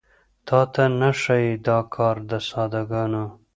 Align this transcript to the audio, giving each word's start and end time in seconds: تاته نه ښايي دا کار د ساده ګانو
تاته 0.47 0.83
نه 0.99 1.09
ښايي 1.21 1.53
دا 1.67 1.79
کار 1.95 2.15
د 2.29 2.31
ساده 2.49 2.81
ګانو 2.91 3.25